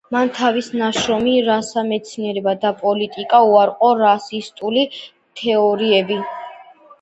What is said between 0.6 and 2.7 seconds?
ნაშრომში „რასა: მეცნიერება